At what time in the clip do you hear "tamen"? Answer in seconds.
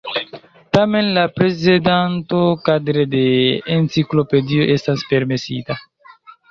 0.77-1.09